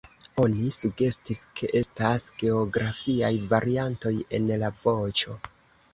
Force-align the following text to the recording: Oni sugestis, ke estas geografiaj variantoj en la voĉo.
Oni 0.43 0.69
sugestis, 0.75 1.41
ke 1.59 1.69
estas 1.81 2.25
geografiaj 2.45 3.33
variantoj 3.55 4.15
en 4.39 4.53
la 4.65 4.73
voĉo. 4.83 5.37